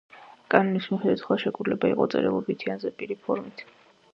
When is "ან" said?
2.77-2.83